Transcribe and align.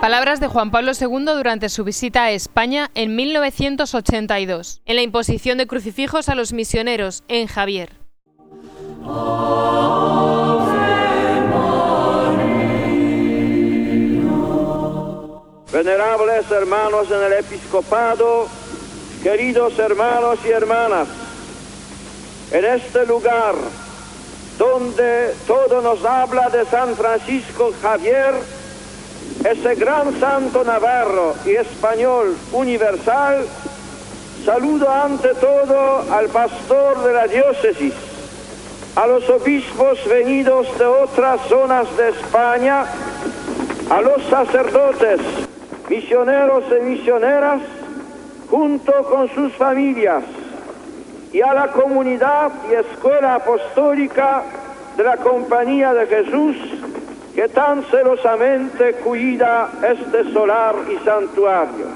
Palabras 0.00 0.40
de 0.40 0.48
Juan 0.48 0.70
Pablo 0.70 0.92
II 0.98 1.26
durante 1.26 1.68
su 1.68 1.84
visita 1.84 2.24
a 2.24 2.30
España 2.30 2.90
en 2.94 3.14
1982, 3.16 4.80
en 4.86 4.96
la 4.96 5.02
imposición 5.02 5.58
de 5.58 5.66
crucifijos 5.66 6.30
a 6.30 6.34
los 6.34 6.54
misioneros 6.54 7.22
en 7.28 7.46
Javier. 7.46 7.90
Venerables 15.70 16.50
hermanos 16.50 17.10
en 17.10 17.22
el 17.22 17.32
episcopado, 17.34 18.48
queridos 19.22 19.78
hermanos 19.78 20.38
y 20.46 20.48
hermanas, 20.48 21.08
en 22.52 22.64
este 22.64 23.04
lugar 23.04 23.54
donde 24.56 25.34
todo 25.46 25.82
nos 25.82 26.02
habla 26.06 26.48
de 26.48 26.64
San 26.64 26.96
Francisco 26.96 27.70
Javier, 27.82 28.59
ese 29.44 29.74
gran 29.74 30.18
santo 30.20 30.64
navarro 30.64 31.34
y 31.46 31.50
español 31.50 32.36
universal, 32.52 33.46
saludo 34.44 34.90
ante 34.90 35.34
todo 35.34 36.04
al 36.12 36.28
pastor 36.28 37.02
de 37.04 37.12
la 37.12 37.26
diócesis, 37.26 37.94
a 38.96 39.06
los 39.06 39.28
obispos 39.30 39.98
venidos 40.06 40.66
de 40.78 40.84
otras 40.84 41.40
zonas 41.48 41.86
de 41.96 42.10
España, 42.10 42.84
a 43.88 44.00
los 44.02 44.22
sacerdotes, 44.24 45.20
misioneros 45.88 46.64
y 46.78 46.84
misioneras, 46.84 47.60
junto 48.50 48.92
con 49.04 49.28
sus 49.34 49.52
familias, 49.54 50.22
y 51.32 51.40
a 51.40 51.54
la 51.54 51.68
comunidad 51.68 52.50
y 52.70 52.74
escuela 52.74 53.36
apostólica 53.36 54.42
de 54.96 55.04
la 55.04 55.16
Compañía 55.16 55.94
de 55.94 56.06
Jesús, 56.06 56.56
que 57.40 57.48
tan 57.48 57.82
celosamente 57.84 58.96
cuida 58.96 59.70
este 59.82 60.30
solar 60.30 60.74
y 60.90 61.02
santuario. 61.02 61.86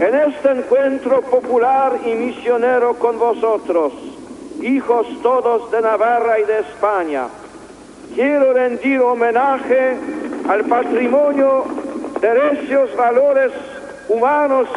En 0.00 0.14
este 0.16 0.50
encuentro 0.50 1.20
popular 1.20 1.92
y 2.04 2.10
misionero 2.10 2.94
con 2.94 3.20
vosotros, 3.20 3.92
hijos 4.62 5.06
todos 5.22 5.70
de 5.70 5.80
Navarra 5.80 6.40
y 6.40 6.42
de 6.42 6.58
España, 6.58 7.28
quiero 8.16 8.52
rendir 8.52 9.00
homenaje 9.00 9.96
al 10.48 10.64
patrimonio 10.64 11.64
de 12.20 12.34
recios 12.34 12.96
valores 12.96 13.52
humanos 14.08 14.68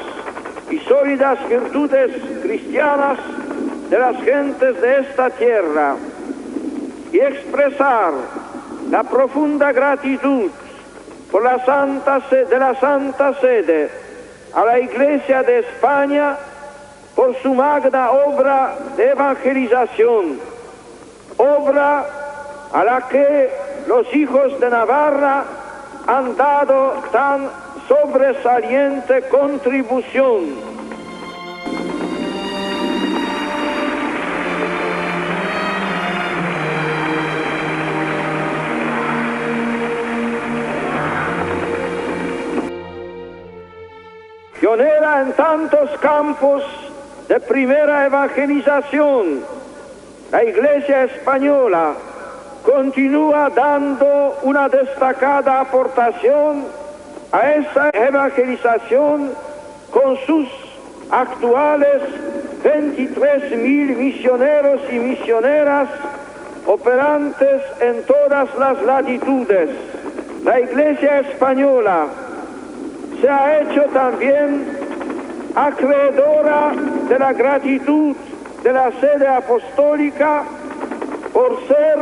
y 0.69 0.77
sólidas 0.77 1.39
virtudes 1.49 2.11
cristianas 2.43 3.17
de 3.89 3.97
las 3.97 4.21
gentes 4.21 4.79
de 4.79 4.99
esta 4.99 5.31
tierra 5.31 5.95
y 7.11 7.17
expresar 7.17 8.40
la 8.91 9.03
profunda 9.03 9.71
gratitud 9.71 10.51
por 11.31 11.43
la 11.43 11.63
Santa 11.65 12.19
de 12.29 12.59
la 12.59 12.75
Santa 12.75 13.33
Sede 13.39 13.89
a 14.53 14.65
la 14.65 14.79
Iglesia 14.79 15.43
de 15.43 15.59
España 15.59 16.37
por 17.15 17.33
su 17.41 17.53
magna 17.53 18.11
obra 18.11 18.75
de 18.97 19.11
evangelización, 19.11 20.39
obra 21.37 22.05
a 22.73 22.83
la 22.83 23.07
que 23.07 23.49
los 23.87 24.13
hijos 24.13 24.59
de 24.59 24.69
Navarra 24.69 25.45
han 26.07 26.35
dado 26.35 26.95
tan 27.13 27.49
sobresaliente 27.87 29.21
contribución. 29.29 30.70
En 44.79 45.33
tantos 45.33 45.89
campos 45.99 46.63
de 47.27 47.39
primera 47.41 48.05
evangelización, 48.05 49.43
la 50.31 50.43
Iglesia 50.45 51.03
española 51.03 51.93
continúa 52.63 53.49
dando 53.49 54.37
una 54.43 54.69
destacada 54.69 55.59
aportación 55.59 56.63
a 57.33 57.51
esa 57.51 57.89
evangelización 57.89 59.31
con 59.91 60.17
sus 60.25 60.47
actuales 61.09 62.01
23 62.63 63.51
mil 63.57 63.97
misioneros 63.97 64.81
y 64.89 64.99
misioneras 64.99 65.89
operantes 66.65 67.61
en 67.81 68.03
todas 68.03 68.47
las 68.57 68.81
latitudes. 68.83 69.69
La 70.45 70.61
Iglesia 70.61 71.19
española 71.19 72.05
se 73.21 73.29
ha 73.29 73.61
hecho 73.61 73.83
también 73.93 74.65
acreedora 75.55 76.71
de 77.07 77.19
la 77.19 77.33
gratitud 77.33 78.15
de 78.63 78.73
la 78.73 78.91
sede 78.99 79.27
apostólica 79.27 80.43
por 81.31 81.67
ser 81.67 81.99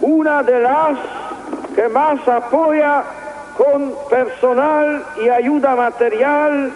una 0.00 0.42
de 0.42 0.60
las 0.60 0.98
que 1.74 1.88
más 1.88 2.26
apoya 2.26 3.04
con 3.56 3.94
personal 4.08 5.04
y 5.22 5.28
ayuda 5.28 5.76
material 5.76 6.72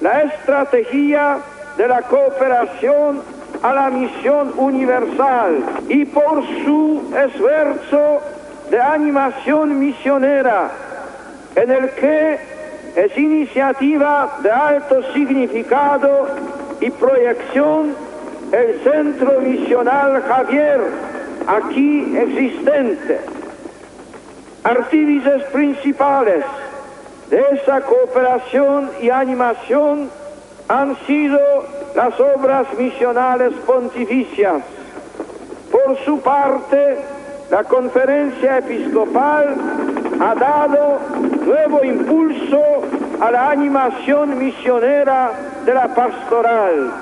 la 0.00 0.22
estrategia 0.22 1.38
de 1.78 1.88
la 1.88 2.02
cooperación 2.02 3.22
a 3.62 3.72
la 3.72 3.90
misión 3.90 4.52
universal 4.56 5.64
y 5.88 6.04
por 6.04 6.44
su 6.64 7.14
esfuerzo 7.16 8.20
de 8.70 8.80
animación 8.80 9.78
misionera 9.78 10.70
en 11.54 11.70
el 11.70 11.90
que 11.90 12.55
es 12.96 13.16
iniciativa 13.18 14.38
de 14.42 14.50
alto 14.50 15.02
significado 15.12 16.28
y 16.80 16.90
proyección 16.90 17.94
el 18.52 18.80
Centro 18.82 19.40
Misional 19.42 20.22
Javier, 20.22 20.80
aquí 21.46 22.16
existente. 22.16 23.20
Artífices 24.64 25.42
principales 25.52 26.44
de 27.28 27.44
esa 27.52 27.82
cooperación 27.82 28.90
y 29.02 29.10
animación 29.10 30.10
han 30.68 30.96
sido 31.06 31.38
las 31.94 32.18
obras 32.18 32.66
misionales 32.78 33.52
pontificias. 33.66 34.62
Por 35.70 35.98
su 36.04 36.18
parte, 36.20 36.96
la 37.50 37.62
conferencia 37.64 38.58
episcopal 38.58 39.54
ha 40.18 40.34
dado 40.34 41.35
nuevo 41.46 41.84
impulso 41.84 42.60
a 43.20 43.30
la 43.30 43.50
animación 43.50 44.36
misionera 44.36 45.30
de 45.64 45.72
la 45.72 45.94
pastoral. 45.94 46.92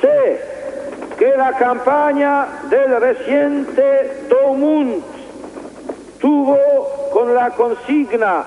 Sé 0.00 0.40
que 1.16 1.36
la 1.36 1.52
campaña 1.52 2.46
del 2.68 3.00
reciente 3.00 4.24
Tomund 4.28 5.02
tuvo 6.20 6.58
con 7.12 7.34
la 7.34 7.50
consigna 7.50 8.44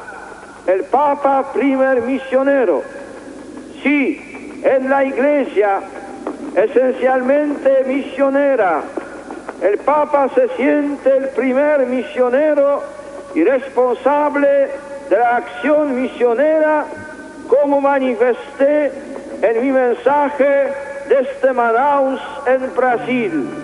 el 0.68 0.84
Papa 0.86 1.52
primer 1.54 2.02
misionero. 2.02 2.84
Sí, 3.82 4.62
en 4.64 4.90
la 4.90 5.04
iglesia 5.06 5.82
esencialmente 6.56 7.84
misionera, 7.86 8.82
el 9.62 9.78
Papa 9.80 10.30
se 10.36 10.50
siente 10.50 11.18
el 11.18 11.30
primer 11.30 11.86
misionero 11.86 12.82
y 13.36 13.44
responsable 13.44 14.70
la 15.18 15.38
acción 15.38 16.02
misionera 16.02 16.86
como 17.48 17.80
manifesté 17.80 18.92
en 19.44 19.62
mi 19.62 19.72
mensaje 19.72 20.74
desde 21.08 21.54
Manaus 21.54 22.20
en 22.48 22.76
Brasil. 22.76 23.63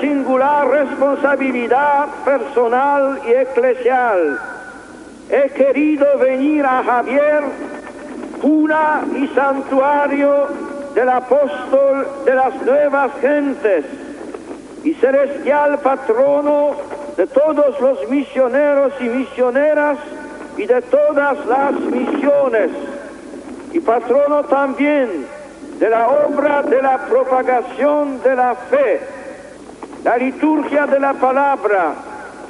Singular 0.00 0.68
responsabilidad 0.68 2.06
personal 2.24 3.20
y 3.26 3.32
eclesial. 3.32 4.38
He 5.30 5.48
querido 5.50 6.06
venir 6.18 6.64
a 6.64 6.82
Javier, 6.82 7.42
cuna 8.40 9.02
y 9.16 9.26
santuario 9.28 10.48
del 10.94 11.08
apóstol 11.08 12.06
de 12.24 12.34
las 12.34 12.54
nuevas 12.62 13.10
gentes 13.20 13.84
y 14.84 14.94
celestial 14.94 15.78
patrono 15.78 16.72
de 17.16 17.26
todos 17.26 17.80
los 17.80 18.08
misioneros 18.08 18.92
y 19.00 19.04
misioneras 19.04 19.98
y 20.56 20.66
de 20.66 20.82
todas 20.82 21.46
las 21.46 21.72
misiones, 21.80 22.70
y 23.72 23.80
patrono 23.80 24.44
también 24.44 25.26
de 25.78 25.88
la 25.88 26.08
obra 26.08 26.62
de 26.62 26.82
la 26.82 26.98
propagación 26.98 28.22
de 28.22 28.36
la 28.36 28.54
fe, 28.54 29.00
la 30.04 30.16
liturgia 30.16 30.86
de 30.86 30.98
la 30.98 31.14
palabra 31.14 31.94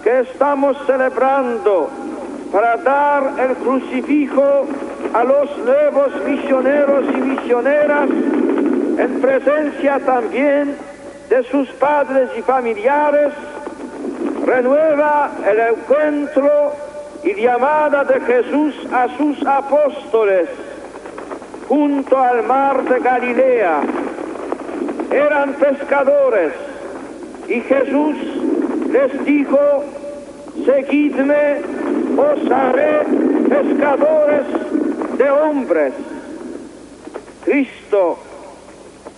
que 0.03 0.21
estamos 0.21 0.77
celebrando 0.87 1.91
para 2.51 2.77
dar 2.79 3.35
el 3.39 3.57
crucifijo 3.57 4.67
a 5.13 5.25
los 5.25 5.59
nuevos 5.59 6.13
misioneros 6.25 7.05
y 7.13 7.17
misioneras 7.21 8.09
en 8.09 9.21
presencia 9.21 10.01
también 10.01 10.77
de 11.29 11.43
sus 11.45 11.69
padres 11.73 12.31
y 12.37 12.43
familiares, 12.43 13.33
renueva 14.45 15.31
el 15.47 15.61
encuentro 15.61 16.73
y 17.23 17.35
llamada 17.41 18.05
de 18.05 18.21
Jesús 18.21 18.75
a 18.93 19.09
sus 19.17 19.47
apóstoles 19.47 20.49
junto 21.69 22.19
al 22.19 22.43
mar 22.45 22.83
de 22.85 22.99
Galilea. 22.99 23.81
Eran 25.11 25.55
pescadores 25.55 26.53
y 27.49 27.61
Jesús 27.61 28.17
les 28.91 29.25
dijo, 29.25 29.85
seguidme, 30.65 31.61
os 32.17 32.51
haré 32.51 33.05
pescadores 33.49 34.47
de 35.19 35.31
hombres. 35.31 35.93
Cristo 37.45 38.19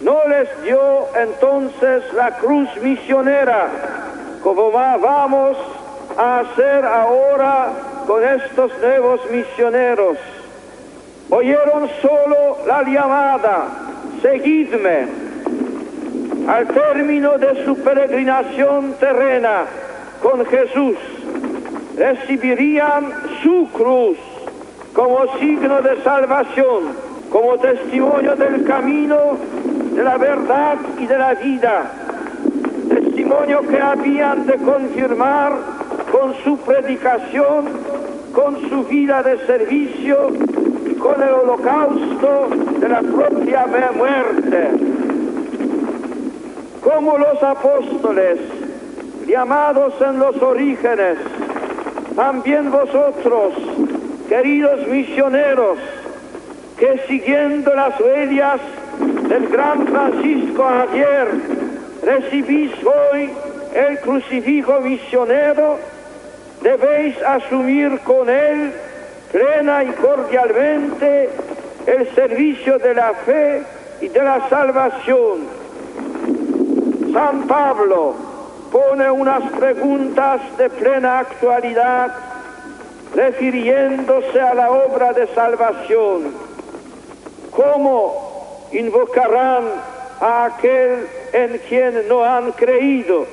no 0.00 0.19
les 0.29 0.49
dio 0.62 1.06
entonces 1.21 2.03
la 2.15 2.37
cruz 2.38 2.69
misionera, 2.82 3.69
como 4.43 4.71
vamos 4.71 5.56
a 6.17 6.41
hacer 6.41 6.85
ahora 6.85 7.69
con 8.06 8.23
estos 8.23 8.71
nuevos 8.81 9.21
misioneros. 9.31 10.19
Oyeron 11.31 11.88
solo 12.03 12.59
la 12.67 12.82
llamada, 12.82 13.67
seguidme. 14.23 15.33
Al 16.46 16.67
término 16.69 17.38
de 17.38 17.64
su 17.64 17.75
peregrinación 17.76 18.94
terrena 19.00 19.64
con 20.23 20.44
Jesús, 20.44 20.96
recibirían 21.96 23.12
su 23.43 23.69
cruz 23.73 24.19
como 24.93 25.26
signo 25.38 25.81
de 25.81 26.02
salvación, 26.02 26.85
como 27.31 27.56
testimonio 27.56 28.37
del 28.37 28.64
camino, 28.64 29.38
de 29.94 30.05
la 30.05 30.19
verdad 30.19 30.76
y 30.99 31.06
de 31.06 31.19
la 31.19 31.35
vida. 31.35 31.91
Testimonio 32.90 33.62
que 33.62 33.81
habían 33.81 34.47
de 34.47 34.56
confirmar 34.56 35.52
con 36.12 36.35
su 36.44 36.58
predicación, 36.58 37.64
con 38.35 38.69
su 38.69 38.85
vida 38.85 39.23
de 39.23 39.38
servicio 39.47 40.29
y 40.90 40.94
con 40.94 41.23
el 41.23 41.31
holocausto 41.31 42.49
de 42.81 42.88
la 42.88 43.00
propia 43.00 43.67
muerte. 43.97 45.03
Como 46.84 47.16
los 47.16 47.42
apóstoles, 47.42 48.38
llamados 49.26 49.94
en 50.02 50.19
los 50.19 50.36
orígenes, 50.42 51.16
también 52.14 52.70
vosotros, 52.70 53.54
queridos 54.28 54.86
misioneros, 54.88 55.78
que 56.78 57.00
siguiendo 57.08 57.75
las 57.75 57.98
huellas 57.98 58.60
del 59.31 59.48
gran 59.48 59.86
Francisco 59.86 60.62
Javier, 60.62 61.28
recibís 62.02 62.72
hoy 62.84 63.30
el 63.75 63.98
crucifijo 64.00 64.78
misionero, 64.80 65.78
debéis 66.60 67.16
asumir 67.22 67.98
con 68.00 68.28
él 68.28 68.72
plena 69.32 69.84
y 69.84 69.88
cordialmente 69.92 71.30
el 71.87 72.14
servicio 72.14 72.78
de 72.78 72.94
la 72.94 73.14
fe 73.14 73.62
y 74.02 74.08
de 74.08 74.22
la 74.22 74.46
salvación. 74.50 75.63
San 77.14 77.46
Pablo 77.46 78.12
pone 78.72 79.08
unas 79.08 79.49
preguntas 79.52 80.40
de 80.58 80.69
plena 80.69 81.20
actualidad 81.20 82.12
refiriéndose 83.14 84.40
a 84.40 84.52
la 84.52 84.72
obra 84.72 85.12
de 85.12 85.28
salvación. 85.28 86.34
¿Cómo 87.52 88.66
invocarán 88.72 89.62
a 90.20 90.46
aquel 90.46 91.06
en 91.32 91.61
quien 91.69 92.08
no 92.08 92.25
han 92.25 92.50
creído? 92.50 93.26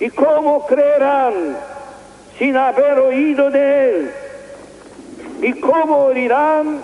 ¿Y 0.00 0.08
cómo 0.08 0.66
creerán 0.66 1.58
sin 2.38 2.56
haber 2.56 3.00
oído 3.00 3.50
de 3.50 3.90
él? 3.90 4.10
¿Y 5.42 5.60
cómo 5.60 6.06
oirán 6.06 6.80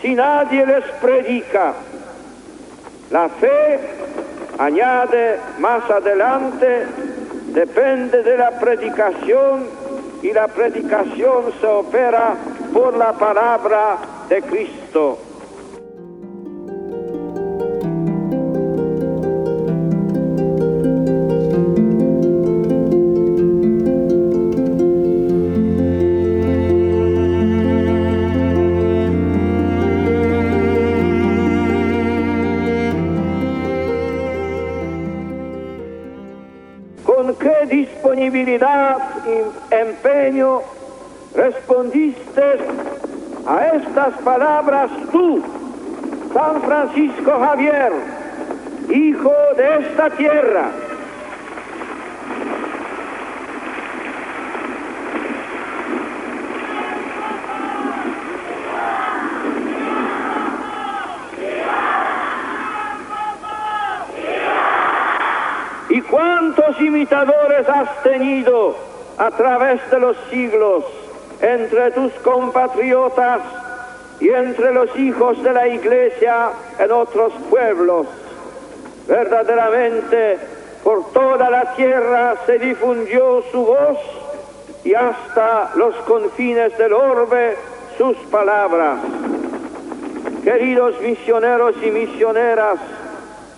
si 0.00 0.16
nadie 0.16 0.66
les 0.66 0.84
predica? 1.00 1.74
La 3.12 3.28
fe, 3.28 4.01
añade 4.64 5.40
más 5.58 5.88
adelante, 5.90 6.86
depende 7.48 8.22
de 8.22 8.38
la 8.38 8.52
predicación 8.52 9.66
y 10.22 10.32
la 10.32 10.46
predicación 10.48 11.52
se 11.60 11.66
opera 11.66 12.34
por 12.72 12.96
la 12.96 13.12
palabra 13.12 13.98
de 14.28 14.40
Cristo. 14.42 15.18
Empeño 39.70 40.62
respondiste 41.34 42.58
a 43.46 43.66
estas 43.74 44.14
palabras 44.22 44.90
tú, 45.10 45.42
San 46.32 46.62
Francisco 46.62 47.32
Javier, 47.38 47.92
hijo 48.88 49.34
de 49.56 49.78
esta 49.78 50.10
tierra. 50.10 50.70
¿Y 65.88 66.00
cuántos 66.00 66.80
imitadores 66.80 67.68
has 67.68 68.02
tenido 68.02 68.91
a 69.18 69.30
través 69.30 69.80
de 69.90 69.98
los 69.98 70.16
siglos 70.30 70.84
entre 71.40 71.90
tus 71.92 72.12
compatriotas 72.24 73.40
y 74.20 74.28
entre 74.28 74.72
los 74.72 74.94
hijos 74.96 75.42
de 75.42 75.52
la 75.52 75.68
iglesia 75.68 76.50
en 76.78 76.92
otros 76.92 77.32
pueblos? 77.50 78.06
Verdaderamente 79.06 80.38
por 80.84 81.12
toda 81.12 81.50
la 81.50 81.74
tierra 81.74 82.34
se 82.46 82.58
difundió 82.58 83.42
su 83.50 83.64
voz 83.64 83.98
y 84.84 84.94
hasta 84.94 85.70
los 85.76 85.94
confines 86.06 86.76
del 86.76 86.92
orbe 86.92 87.56
sus 87.96 88.16
palabras. 88.30 88.98
Queridos 90.42 91.00
misioneros 91.00 91.76
y 91.82 91.90
misioneras, 91.90 92.78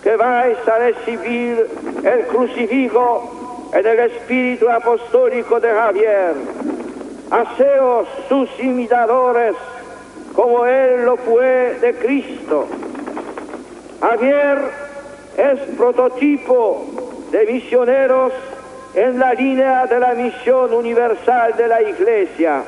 que 0.03 0.15
vais 0.15 0.57
a 0.67 0.77
recibir 0.77 1.67
el 2.03 2.27
crucifijo 2.27 3.44
en 3.75 3.85
el 3.85 3.99
espíritu 3.99 4.69
apostólico 4.69 5.59
de 5.59 5.69
Javier. 5.69 6.33
Haceos 7.29 8.07
sus 8.29 8.49
imitadores 8.59 9.53
como 10.33 10.65
él 10.65 11.03
lo 11.03 11.17
fue 11.17 11.77
de 11.81 11.93
Cristo. 11.95 12.67
Javier 13.99 14.59
es 15.37 15.59
prototipo 15.75 16.85
de 17.31 17.45
misioneros 17.45 18.31
en 18.93 19.19
la 19.19 19.33
línea 19.33 19.85
de 19.87 19.99
la 19.99 20.13
misión 20.13 20.73
universal 20.73 21.53
de 21.57 21.67
la 21.67 21.81
Iglesia. 21.81 22.63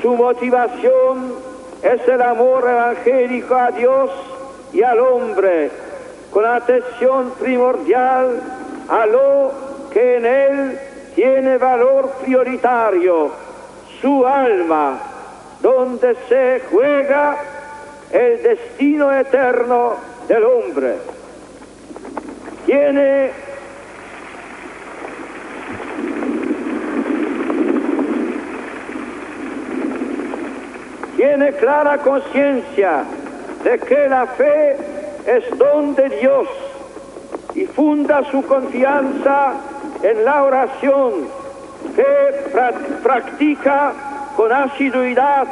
Su 0.00 0.14
motivación 0.14 1.34
es 1.82 2.08
el 2.08 2.22
amor 2.22 2.66
evangélico 2.66 3.54
a 3.54 3.70
Dios 3.72 4.10
y 4.72 4.82
al 4.82 5.00
hombre 5.00 5.70
con 6.30 6.46
atención 6.46 7.32
primordial 7.38 8.40
a 8.88 9.06
lo 9.06 9.71
que 9.92 10.16
en 10.16 10.26
él 10.26 10.78
tiene 11.14 11.58
valor 11.58 12.10
prioritario, 12.22 13.30
su 14.00 14.26
alma, 14.26 14.98
donde 15.60 16.16
se 16.28 16.62
juega 16.70 17.36
el 18.10 18.42
destino 18.42 19.12
eterno 19.12 19.94
del 20.28 20.44
hombre. 20.44 20.96
Tiene 22.66 23.30
tiene 31.16 31.52
clara 31.52 31.98
conciencia 31.98 33.04
de 33.62 33.78
que 33.78 34.08
la 34.08 34.26
fe 34.26 34.76
es 35.26 35.58
don 35.58 35.94
de 35.94 36.08
Dios 36.08 36.48
y 37.54 37.64
funda 37.66 38.24
su 38.30 38.42
confianza 38.42 39.54
en 40.02 40.24
la 40.24 40.42
oración 40.42 41.12
que 41.94 42.94
practica 43.02 43.92
con 44.36 44.52
asiduidad, 44.52 45.46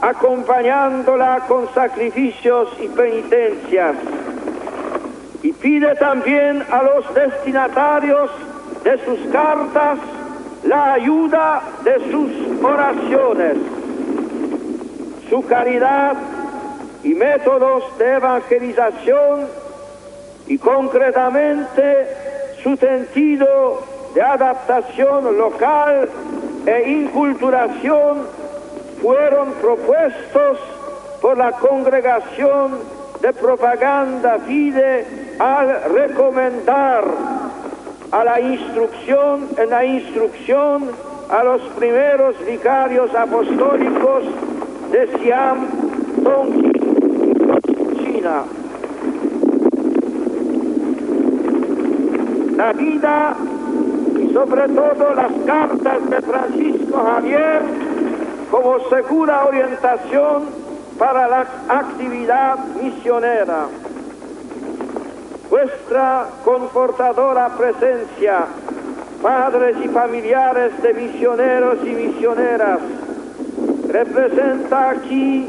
acompañándola 0.00 1.40
con 1.48 1.72
sacrificios 1.74 2.68
y 2.80 2.88
penitencias. 2.88 3.96
Y 5.42 5.52
pide 5.52 5.94
también 5.96 6.64
a 6.70 6.82
los 6.82 7.14
destinatarios 7.14 8.30
de 8.84 9.04
sus 9.04 9.32
cartas 9.32 9.98
la 10.64 10.94
ayuda 10.94 11.62
de 11.82 12.10
sus 12.10 12.30
oraciones, 12.62 13.56
su 15.28 15.44
caridad 15.46 16.16
y 17.02 17.14
métodos 17.14 17.98
de 17.98 18.14
evangelización 18.14 19.48
y 20.46 20.58
concretamente 20.58 22.21
su 22.62 22.76
sentido 22.76 23.82
de 24.14 24.22
adaptación 24.22 25.36
local 25.36 26.08
e 26.66 26.90
inculturación 26.90 28.18
fueron 29.00 29.52
propuestos 29.54 30.58
por 31.20 31.36
la 31.38 31.52
congregación 31.52 32.78
de 33.20 33.32
propaganda 33.32 34.38
FIDE 34.46 35.36
al 35.38 35.84
recomendar 35.92 37.04
a 38.10 38.24
la 38.24 38.40
instrucción, 38.40 39.48
en 39.56 39.70
la 39.70 39.84
instrucción 39.84 40.90
a 41.30 41.42
los 41.42 41.62
primeros 41.78 42.36
vicarios 42.44 43.14
apostólicos 43.14 44.24
de 44.90 45.18
Siam, 45.18 45.66
Tonkin 46.22 46.72
China. 48.04 48.61
La 52.62 52.72
vida 52.72 53.34
y 54.20 54.32
sobre 54.32 54.68
todo 54.68 55.14
las 55.14 55.32
cartas 55.44 56.08
de 56.08 56.22
Francisco 56.22 57.04
Javier 57.04 57.60
como 58.52 58.78
segura 58.88 59.46
orientación 59.46 60.44
para 60.96 61.26
la 61.26 61.46
actividad 61.68 62.58
misionera. 62.80 63.66
Vuestra 65.50 66.26
confortadora 66.44 67.48
presencia, 67.48 68.44
padres 69.20 69.78
y 69.84 69.88
familiares 69.88 70.80
de 70.82 70.94
misioneros 70.94 71.78
y 71.84 71.90
misioneras, 71.90 72.78
representa 73.88 74.90
aquí 74.90 75.48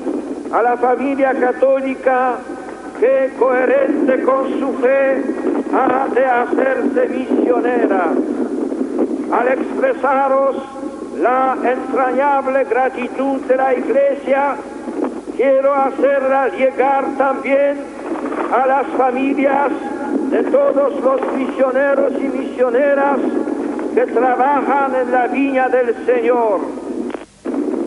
a 0.52 0.64
la 0.64 0.78
familia 0.78 1.36
católica 1.40 2.38
que 3.00 3.34
coherente 3.38 4.24
con 4.24 4.60
su 4.60 4.74
fe 4.80 5.33
de 5.74 6.24
hacerse 6.24 7.08
misionera. 7.10 8.12
Al 9.32 9.48
expresaros 9.48 10.56
la 11.20 11.58
entrañable 11.64 12.64
gratitud 12.66 13.42
de 13.42 13.58
la 13.58 13.74
Iglesia, 13.74 14.56
quiero 15.36 15.74
hacerla 15.74 16.50
llegar 16.50 17.06
también 17.18 17.80
a 18.54 18.68
las 18.68 18.86
familias 18.96 19.72
de 20.30 20.44
todos 20.44 21.02
los 21.02 21.34
misioneros 21.38 22.14
y 22.20 22.38
misioneras 22.38 23.20
que 23.96 24.06
trabajan 24.06 24.94
en 24.94 25.12
la 25.12 25.26
viña 25.26 25.70
del 25.70 26.06
Señor. 26.06 26.60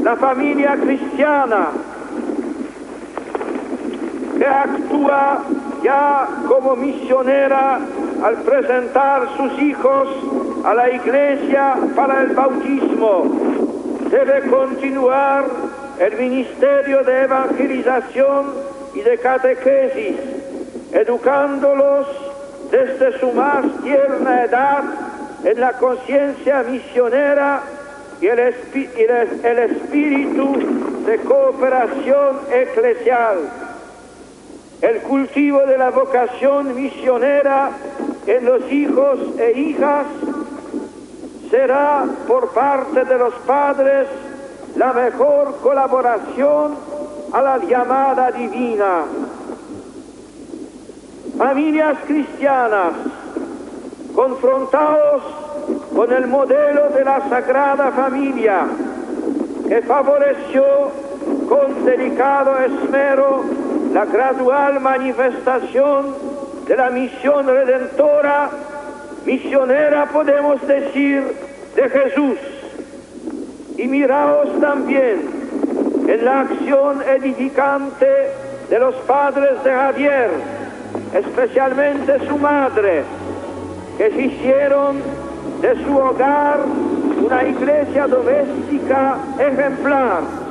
La 0.03 0.17
familia 0.17 0.75
cristiana 0.75 1.69
que 4.37 4.47
actúa 4.47 5.45
ya 5.87 6.27
como 6.49 6.75
misionera 6.75 7.79
al 8.25 8.35
presentar 8.39 9.29
sus 9.37 9.63
hijos 9.63 10.09
a 10.65 10.75
la 10.75 10.91
iglesia 10.91 11.77
para 11.95 12.23
el 12.23 12.31
bautismo. 12.35 13.25
Debe 14.11 14.51
continuar 14.51 15.45
el 16.01 16.19
ministerio 16.19 17.05
de 17.05 17.23
evangelización 17.23 18.47
y 18.95 19.01
de 19.01 19.19
catequesis, 19.19 20.17
educándolos 20.93 22.09
desde 22.73 23.21
su 23.21 23.31
más 23.31 23.65
tierna 23.85 24.43
edad 24.43 24.83
en 25.45 25.61
la 25.61 25.73
conciencia 25.75 26.65
misionera 26.65 27.61
y 28.21 28.27
el, 28.27 28.41
el, 28.41 29.59
espíritu 29.71 30.53
de 31.07 31.19
cooperación 31.19 32.41
eclesial. 32.51 33.66
El 34.83 35.01
cultivo 35.03 35.61
de 35.61 35.79
la 35.79 35.91
vocación 35.91 36.75
misionera 36.75 37.71
en 38.27 38.45
los 38.45 38.71
hijos 38.71 39.19
e 39.39 39.59
hijas 39.59 40.07
será 41.51 42.05
por 42.29 42.51
parte 42.51 43.05
de 43.05 43.19
los 43.19 43.33
padres 43.47 44.07
la 44.77 44.93
mejor 44.93 45.57
colaboración 45.63 46.75
a 47.33 47.41
la 47.41 47.59
llamada 47.59 48.31
divina. 48.33 49.05
Familias 51.39 51.99
cristianas, 52.07 52.93
confrontados 54.15 55.23
con 55.95 56.13
el 56.13 56.27
modelo 56.27 56.91
de 56.91 57.05
la 57.05 57.27
Sagrada 57.29 57.91
Familia, 57.93 58.67
que 59.69 59.81
favoreció 59.83 60.65
con 61.49 61.85
delicado 61.85 62.59
esmero 62.59 63.66
la 63.97 64.05
gradual 64.05 64.79
manifestación 64.79 66.15
de 66.69 66.77
la 66.77 66.91
misión 66.91 67.47
redentora, 67.47 68.51
misionera 69.25 70.05
podemos 70.13 70.61
decir, 70.69 71.23
de 71.75 71.89
Jesús. 71.89 72.39
Y 73.79 73.89
miraos 73.89 74.61
también 74.61 75.23
en 76.09 76.25
la 76.27 76.41
acción 76.41 77.03
edificante 77.09 78.07
de 78.69 78.79
los 78.79 78.97
padres 79.07 79.65
de 79.65 79.71
Javier, 79.71 80.31
especialmente 81.15 82.19
su 82.29 82.37
madre, 82.37 83.03
que 83.97 84.09
hicieron 84.09 85.01
de 85.63 85.75
su 85.83 85.97
hogar 85.97 86.59
una 87.25 87.45
iglesia 87.45 88.07
doméstica 88.07 89.17
ejemplar 89.39 90.46